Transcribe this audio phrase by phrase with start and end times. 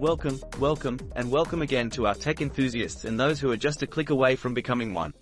[0.00, 3.86] Welcome, welcome, and welcome again to our tech enthusiasts and those who are just a
[3.86, 5.14] click away from becoming one.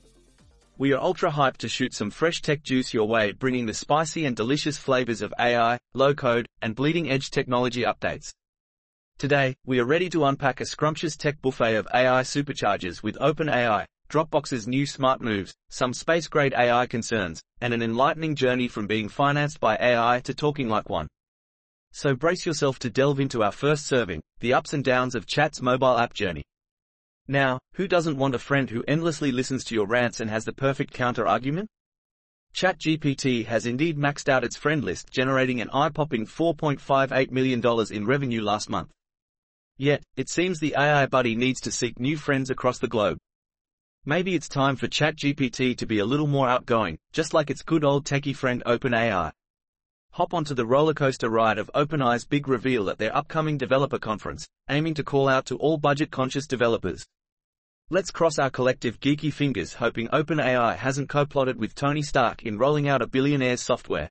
[0.78, 4.24] We are ultra hyped to shoot some fresh tech juice your way, bringing the spicy
[4.24, 8.32] and delicious flavors of AI, low code, and bleeding edge technology updates.
[9.18, 13.84] Today, we are ready to unpack a scrumptious tech buffet of AI superchargers with OpenAI,
[14.08, 19.10] Dropbox's new smart moves, some space grade AI concerns, and an enlightening journey from being
[19.10, 21.08] financed by AI to talking like one.
[21.94, 25.60] So brace yourself to delve into our first serving, the ups and downs of Chat's
[25.60, 26.42] mobile app journey.
[27.28, 30.54] Now, who doesn't want a friend who endlessly listens to your rants and has the
[30.54, 31.68] perfect counter-argument?
[32.54, 38.42] ChatGPT has indeed maxed out its friend list, generating an eye-popping $4.58 million in revenue
[38.42, 38.90] last month.
[39.76, 43.18] Yet, it seems the AI buddy needs to seek new friends across the globe.
[44.06, 47.84] Maybe it's time for ChatGPT to be a little more outgoing, just like its good
[47.84, 49.30] old techie friend OpenAI.
[50.16, 54.92] Hop onto the rollercoaster ride of OpenAI's big reveal at their upcoming developer conference, aiming
[54.92, 57.06] to call out to all budget-conscious developers.
[57.88, 62.90] Let's cross our collective geeky fingers hoping OpenAI hasn't co-plotted with Tony Stark in rolling
[62.90, 64.10] out a billionaire's software.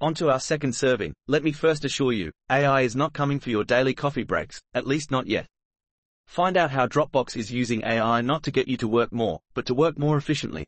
[0.00, 3.64] Onto our second serving, let me first assure you, AI is not coming for your
[3.64, 5.48] daily coffee breaks, at least not yet.
[6.28, 9.66] Find out how Dropbox is using AI not to get you to work more, but
[9.66, 10.64] to work more efficiently.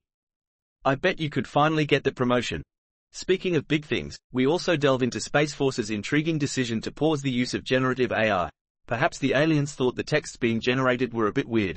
[0.85, 2.65] I bet you could finally get the promotion,
[3.13, 7.31] Speaking of big things, we also delve into Space Force's intriguing decision to pause the
[7.31, 8.49] use of generative AI.
[8.87, 11.77] Perhaps the aliens thought the texts being generated were a bit weird.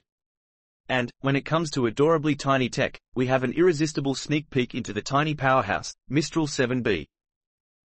[0.90, 4.94] And, when it comes to adorably tiny tech, we have an irresistible sneak peek into
[4.94, 7.08] the tiny powerhouse, Mistral 7B.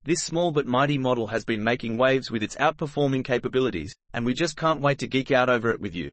[0.04, 4.34] This small but mighty model has been making waves with its outperforming capabilities, and we
[4.34, 6.12] just can't wait to geek out over it with you.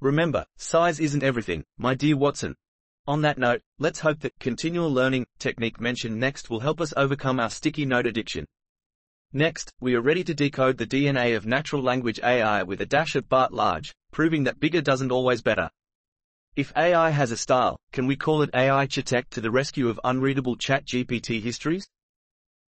[0.00, 2.56] Remember, size isn't everything, my dear Watson,
[3.06, 7.40] on that note, let's hope that continual learning technique mentioned next will help us overcome
[7.40, 8.46] our sticky note addiction.
[9.32, 13.14] Next, we are ready to decode the DNA of natural language AI with a dash
[13.14, 15.70] of BART large, proving that bigger doesn't always better.
[16.56, 20.00] If AI has a style, can we call it AI Chatech to the rescue of
[20.02, 21.88] unreadable ChatGPT histories?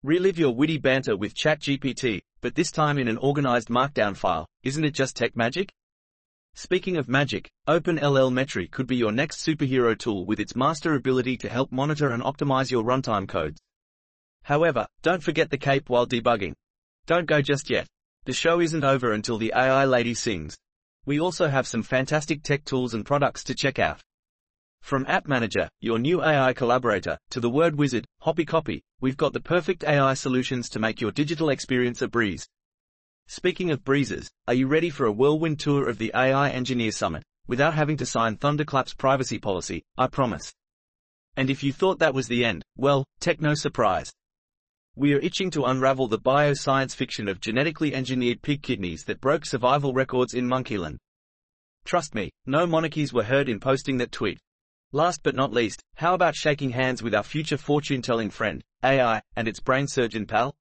[0.02, 4.84] Relive your witty banter with ChatGPT, but this time in an organized markdown file, isn't
[4.84, 5.72] it just tech magic?
[6.54, 11.48] Speaking of magic, OpenLLmetry could be your next superhero tool with its master ability to
[11.48, 13.60] help monitor and optimize your runtime codes.
[14.42, 16.54] However, don't forget the cape while debugging.
[17.06, 17.86] Don't go just yet.
[18.24, 20.56] The show isn't over until the AI lady sings.
[21.06, 24.00] We also have some fantastic tech tools and products to check out.
[24.82, 29.32] From App Manager, your new AI collaborator, to the word wizard, Hoppy Copy, we've got
[29.32, 32.46] the perfect AI solutions to make your digital experience a breeze.
[33.32, 37.22] Speaking of breezes, are you ready for a whirlwind tour of the AI Engineer Summit,
[37.46, 40.52] without having to sign Thunderclap's privacy policy, I promise.
[41.36, 44.10] And if you thought that was the end, well, techno surprise.
[44.96, 49.46] We are itching to unravel the bioscience fiction of genetically engineered pig kidneys that broke
[49.46, 50.96] survival records in Monkeyland.
[51.84, 54.40] Trust me, no monarchies were heard in posting that tweet.
[54.90, 59.46] Last but not least, how about shaking hands with our future fortune-telling friend, AI, and
[59.46, 60.52] its brain surgeon pal?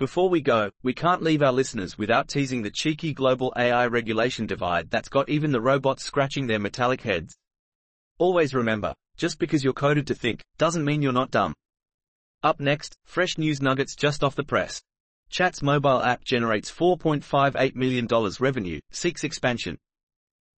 [0.00, 4.46] Before we go, we can't leave our listeners without teasing the cheeky global AI regulation
[4.46, 7.36] divide that's got even the robots scratching their metallic heads.
[8.16, 11.52] Always remember, just because you're coded to think, doesn't mean you're not dumb.
[12.42, 14.80] Up next, fresh news nuggets just off the press.
[15.28, 18.08] Chat's mobile app generates $4.58 million
[18.40, 19.76] revenue, seeks expansion.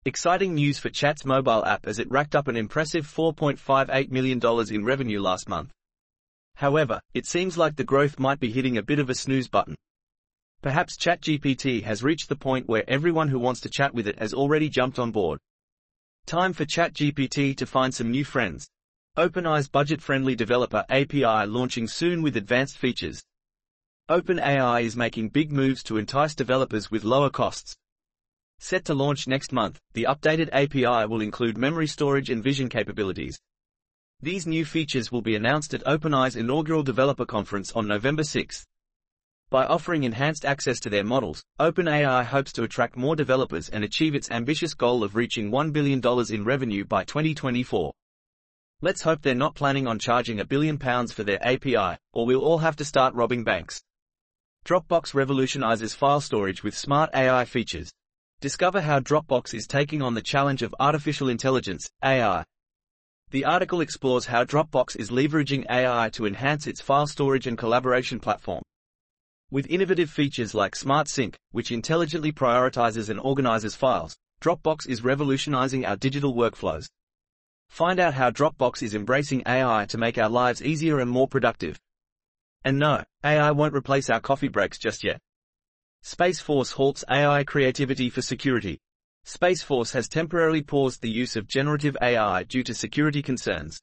[0.05, 4.39] Exciting news for Chat's mobile app as it racked up an impressive $4.58 million
[4.73, 5.73] in revenue last month.
[6.55, 9.75] However, it seems like the growth might be hitting a bit of a snooze button.
[10.61, 14.33] Perhaps ChatGPT has reached the point where everyone who wants to chat with it has
[14.33, 15.39] already jumped on board.
[16.25, 18.69] Time for ChatGPT to find some new friends.
[19.17, 23.21] OpenAI's budget-friendly developer API launching soon with advanced features.
[24.09, 27.75] OpenAI is making big moves to entice developers with lower costs.
[28.59, 33.37] Set to launch next month, the updated API will include memory storage and vision capabilities.
[34.21, 38.65] These new features will be announced at OpenAI's inaugural developer conference on November 6.
[39.49, 44.15] By offering enhanced access to their models, OpenAI hopes to attract more developers and achieve
[44.15, 47.93] its ambitious goal of reaching $1 billion in revenue by 2024.
[48.81, 52.41] Let's hope they're not planning on charging a billion pounds for their API, or we'll
[52.41, 53.81] all have to start robbing banks.
[54.65, 57.93] Dropbox revolutionizes file storage with smart AI features.
[58.41, 62.43] Discover how Dropbox is taking on the challenge of artificial intelligence, AI,
[63.33, 68.19] the article explores how Dropbox is leveraging AI to enhance its file storage and collaboration
[68.19, 68.61] platform.
[69.49, 75.83] With innovative features like Smart Sync, which intelligently prioritizes and organizes files, Dropbox is revolutionizing
[75.83, 76.85] our digital workflows.
[77.69, 81.79] Find out how Dropbox is embracing AI to make our lives easier and more productive.
[82.63, 85.19] And no, AI won't replace our coffee breaks just yet.
[86.03, 88.77] Space Force halts AI creativity for security.
[89.25, 93.79] Space Force has temporarily paused the use of generative AI due to security concerns.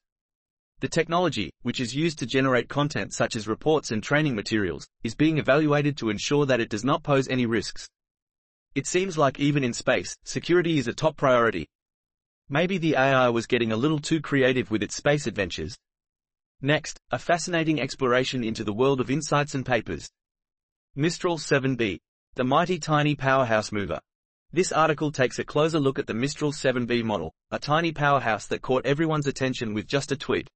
[0.81, 5.15] The technology, which is used to generate content such as reports and training materials, is
[5.15, 7.89] being evaluated to ensure that it does not pose any risks.
[8.75, 11.67] It seems like even in space, security is a top priority.
[12.47, 15.75] Maybe the AI was getting a little too creative with its space adventures.
[16.61, 20.07] Next, a fascinating exploration into the world of insights and papers.
[20.95, 21.99] Mistral 7B.
[22.35, 23.99] The mighty tiny powerhouse mover.
[24.53, 28.61] This article takes a closer look at the Mistral 7B model, a tiny powerhouse that
[28.61, 30.49] caught everyone's attention with just a tweet.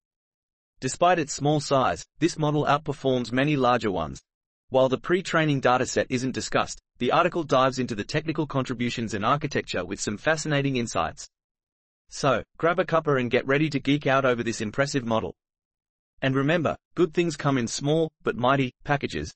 [0.82, 4.22] Despite its small size, this model outperforms many larger ones.
[4.68, 9.86] While the pre-training dataset isn't discussed, the article dives into the technical contributions and architecture
[9.86, 11.30] with some fascinating insights.
[12.10, 15.36] So, grab a cuppa and get ready to geek out over this impressive model.
[16.22, 19.34] And remember, good things come in small, but mighty, packages.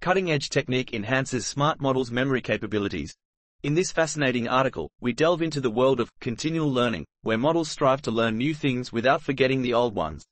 [0.00, 3.16] Cutting-edge technique enhances smart models' memory capabilities.
[3.62, 8.00] In this fascinating article, we delve into the world of continual learning, where models strive
[8.02, 10.24] to learn new things without forgetting the old ones.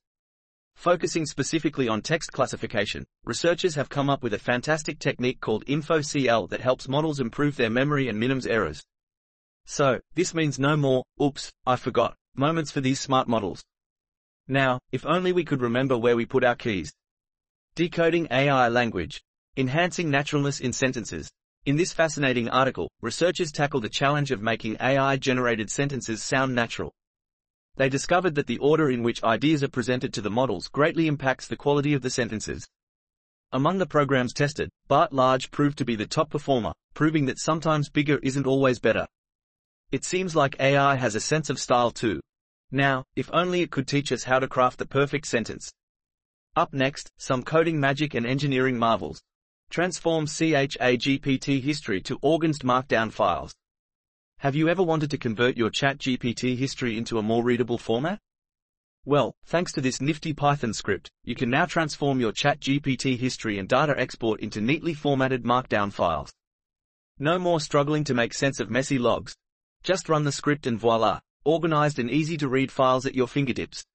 [0.73, 6.49] Focusing specifically on text classification, researchers have come up with a fantastic technique called InfoCL
[6.49, 8.83] that helps models improve their memory and minimize errors.
[9.63, 13.63] So, this means no more, oops, I forgot, moments for these smart models.
[14.47, 16.91] Now, if only we could remember where we put our keys.
[17.75, 19.21] Decoding AI language.
[19.55, 21.29] Enhancing naturalness in sentences.
[21.69, 26.95] In this fascinating article, researchers tackle the challenge of making AI-generated sentences sound natural.
[27.75, 31.45] They discovered that the order in which ideas are presented to the models greatly impacts
[31.45, 32.67] the quality of the sentences.
[33.51, 37.87] Among the programs tested, BART Large proved to be the top performer, proving that sometimes
[37.87, 39.05] bigger isn't always better.
[39.91, 42.19] It seems like AI has a sense of style too.
[42.71, 45.71] Now, if only it could teach us how to craft the perfect sentence.
[46.55, 49.21] Up next, some coding magic and engineering marvels.
[49.69, 53.53] Transform ChatGPT history to organized markdown files.
[54.39, 58.17] Have you ever wanted to convert your ChatGPT history into a more readable format?
[59.05, 63.69] Well, thanks to this nifty Python script, you can now transform your ChatGPT history and
[63.69, 66.33] data export into neatly formatted markdown files.
[67.19, 69.35] No more struggling to make sense of messy logs.
[69.83, 73.85] Just run the script and voila, organized and easy to read files at your fingertips.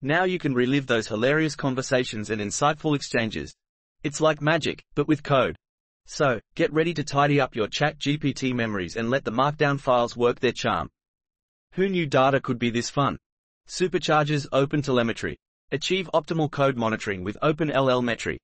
[0.00, 3.52] Now you can relive those hilarious conversations and insightful exchanges.
[4.04, 5.56] It's like magic, but with code.
[6.06, 10.16] So, get ready to tidy up your chat GPT memories and let the markdown files
[10.16, 10.90] work their charm.
[11.74, 13.16] Who knew data could be this fun?
[13.68, 15.36] Supercharges OpenTelemetry.
[15.70, 18.38] Achieve optimal code monitoring with OpenLLmetry.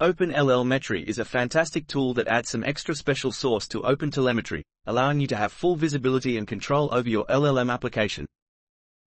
[0.00, 5.26] OpenLLmetry is a fantastic tool that adds some extra special sauce to OpenTelemetry, allowing you
[5.26, 8.26] to have full visibility and control over your LLM application.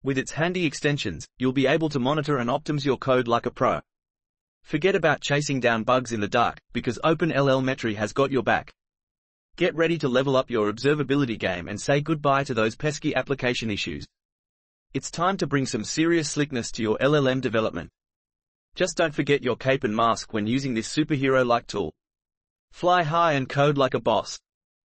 [0.03, 3.51] With its handy extensions, you'll be able to monitor and optimize your code like a
[3.51, 3.81] pro.
[4.63, 8.71] Forget about chasing down bugs in the dark, because OpenLLmetry has got your back.
[9.57, 13.71] Get ready to level up your observability game and say goodbye to those pesky application
[13.71, 14.07] issues.
[14.95, 17.91] It's time to bring some serious slickness to your LLM development.
[18.75, 21.93] Just don't forget your cape and mask when using this superhero-like tool.
[22.73, 24.39] Fly high and code like a boss.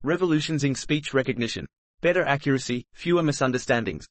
[0.03, 1.67] Revolutions in speech recognition.
[2.01, 4.07] Better accuracy, fewer misunderstandings.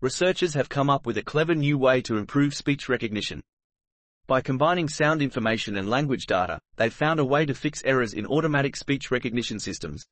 [0.00, 3.42] Researchers have come up with a clever new way to improve speech recognition.
[4.28, 8.26] By combining sound information and language data, they've found a way to fix errors in
[8.26, 10.04] automatic speech recognition systems.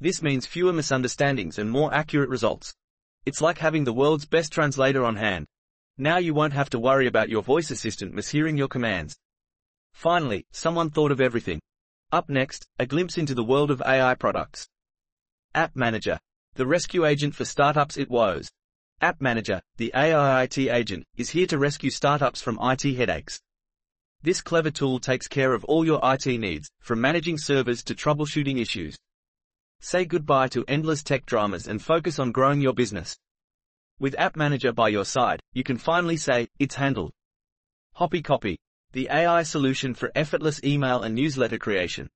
[0.00, 2.74] This means fewer misunderstandings and more accurate results.
[3.26, 5.46] It's like having the world's best translator on hand.
[5.98, 9.18] Now you won't have to worry about your voice assistant mishearing your commands.
[9.92, 11.60] Finally, someone thought of everything.
[12.12, 14.66] Up next, a glimpse into the world of AI products.
[15.54, 16.18] App Manager,
[16.54, 18.50] the rescue agent for startups it woes.
[19.02, 23.38] App Manager, the AI IT agent, is here to rescue startups from IT headaches.
[24.22, 28.58] This clever tool takes care of all your IT needs, from managing servers to troubleshooting
[28.58, 28.96] issues.
[29.80, 33.18] Say goodbye to endless tech dramas and focus on growing your business.
[34.00, 37.12] With App Manager by your side, you can finally say, it's handled.
[37.98, 38.56] HoppyCopy,
[38.92, 42.08] the AI solution for effortless email and newsletter creation.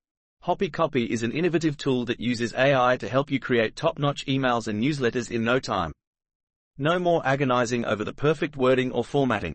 [0.47, 4.83] HoppyCopy is an innovative tool that uses AI to help you create top-notch emails and
[4.83, 5.93] newsletters in no time.
[6.83, 9.55] No more agonizing over the perfect wording or formatting.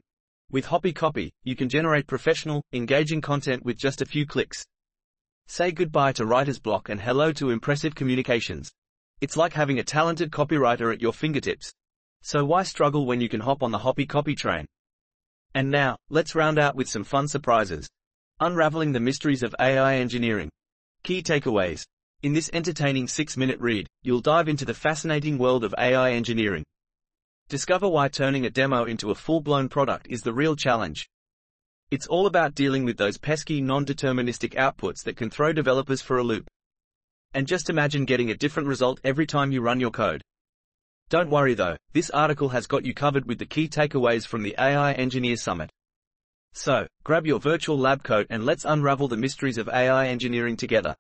[0.52, 4.64] With Hoppy Copy, you can generate professional, engaging content with just a few clicks.
[5.48, 8.72] Say goodbye to writer's block and hello to impressive communications.
[9.22, 11.74] It's like having a talented copywriter at your fingertips.
[12.22, 14.68] So why struggle when you can hop on the Hoppy Copy train?
[15.56, 17.90] And now, let's round out with some fun surprises.
[18.40, 20.52] Unraveling the mysteries of AI engineering.
[21.02, 21.88] Key takeaways.
[22.22, 26.64] In this entertaining 6-minute read, you'll dive into the fascinating world of AI engineering.
[27.48, 31.08] Discover why turning a demo into a full-blown product is the real challenge.
[31.92, 36.24] It's all about dealing with those pesky non-deterministic outputs that can throw developers for a
[36.24, 36.48] loop.
[37.36, 40.24] And just imagine getting a different result every time you run your code.
[41.10, 44.56] Don't worry though, this article has got you covered with the key takeaways from the
[44.58, 45.70] AI Engineer Summit.
[46.54, 50.96] So, grab your virtual lab coat and let's unravel the mysteries of AI engineering together.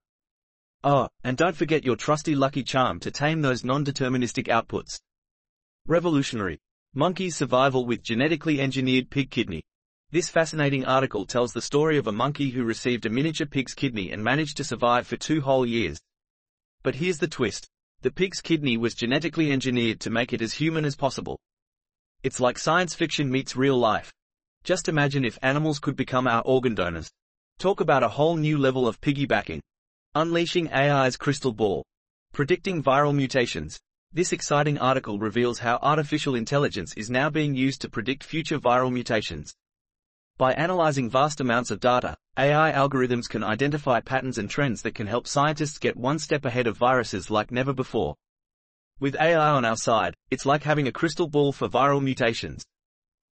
[0.83, 4.99] Oh, and don't forget your trusty lucky charm to tame those non-deterministic outputs.
[5.88, 6.58] Revolutionary.
[6.96, 9.62] Monkey's survival with genetically engineered pig kidney.
[10.10, 14.12] This fascinating article tells the story of a monkey who received a miniature pig's kidney
[14.12, 16.00] and managed to survive for two whole years.
[16.82, 17.68] But here's the twist.
[18.01, 21.38] The pig's kidney was genetically engineered to make it as human as possible.
[22.24, 24.12] It's like science fiction meets real life.
[24.63, 27.12] Just imagine if animals could become our organ donors.
[27.60, 29.62] Talk about a whole new level of piggybacking.
[30.15, 31.86] Unleashing AI's crystal ball.
[32.34, 33.80] Predicting viral mutations.
[34.15, 38.89] This exciting article reveals how artificial intelligence is now being used to predict future viral
[38.89, 39.53] mutations.
[40.38, 45.05] By analyzing vast amounts of data, AI algorithms can identify patterns and trends that can
[45.05, 48.15] help scientists get one step ahead of viruses like never before.
[49.01, 52.63] With AI on our side, it's like having a crystal ball for viral mutations.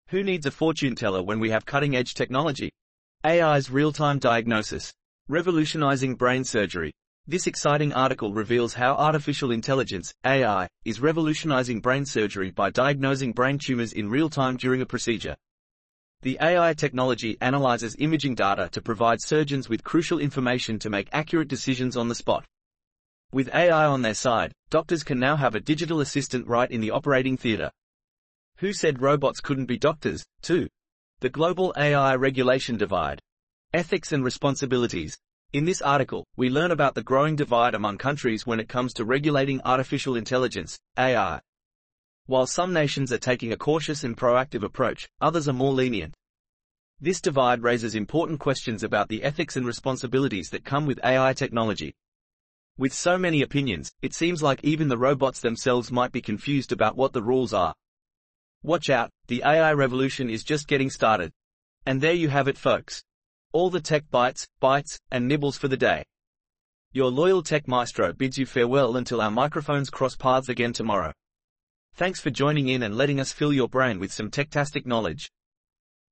[0.09, 2.71] Who needs a fortune teller when we have cutting-edge technology?
[3.25, 4.93] AI's real-time diagnosis.
[5.27, 6.93] Revolutionizing brain surgery.
[7.29, 13.59] This exciting article reveals how artificial intelligence, AI, is revolutionizing brain surgery by diagnosing brain
[13.59, 15.35] tumors in real time during a procedure.
[16.23, 21.49] The AI technology analyzes imaging data to provide surgeons with crucial information to make accurate
[21.49, 22.45] decisions on the spot.
[23.33, 26.93] With AI on their side, doctors can now have a digital assistant right in the
[26.93, 27.73] operating theater.
[28.59, 30.69] Who said robots couldn't be doctors, too?
[31.19, 33.21] The global AI regulation divide.
[33.73, 35.19] Ethics and responsibilities.
[35.53, 39.05] In this article, we learn about the growing divide among countries when it comes to
[39.05, 41.41] regulating artificial intelligence, AI.
[42.27, 46.17] While some nations are taking a cautious and proactive approach, others are more lenient.
[47.01, 51.95] This divide raises important questions about the ethics and responsibilities that come with AI technology.
[52.77, 56.97] With so many opinions, it seems like even the robots themselves might be confused about
[56.97, 57.73] what the rules are.
[58.65, 61.33] Watch out, the AI revolution is just getting started.
[61.87, 63.05] And there you have it folks.
[63.53, 66.05] All the tech bites, bites, and nibbles for the day.
[66.93, 71.13] Your loyal tech maestro bids you farewell until our microphones cross paths again tomorrow.
[71.95, 75.31] Thanks for joining in and letting us fill your brain with some techtastic knowledge.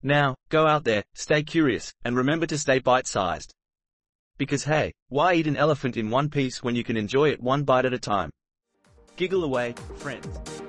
[0.03, 3.53] Now, go out there, stay curious, and remember to stay bite-sized.
[4.37, 7.65] Because hey, why eat an elephant in one piece when you can enjoy it one
[7.65, 8.31] bite at a time?
[9.17, 10.64] Giggle away, friends.